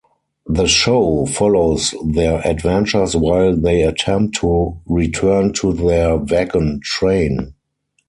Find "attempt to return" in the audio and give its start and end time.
3.83-5.53